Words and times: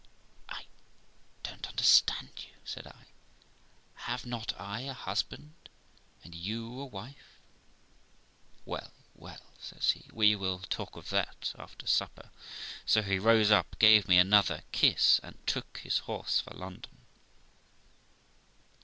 'I 0.49 0.63
don't 1.43 1.67
understand 1.69 2.31
you', 2.37 2.55
said 2.65 2.87
I. 2.87 3.05
'Have 3.93 4.25
not 4.25 4.51
I 4.59 4.79
a 4.79 4.93
husband 4.95 5.53
and 6.23 6.33
you 6.33 6.79
a 6.79 6.85
wife?' 6.87 7.37
'Well, 8.65 8.93
well', 9.13 9.53
says 9.59 9.91
he, 9.91 10.09
'we 10.11 10.35
will 10.37 10.57
talk 10.57 10.95
of 10.95 11.11
that 11.11 11.53
after 11.55 11.85
supper'; 11.85 12.31
so 12.83 13.03
he 13.03 13.19
rose 13.19 13.51
up, 13.51 13.77
gave 13.77 14.07
me 14.07 14.17
another 14.17 14.63
kiss, 14.71 15.19
and 15.21 15.37
took 15.45 15.77
his 15.83 15.99
horse 15.99 16.39
for 16.39 16.55
London. 16.55 16.97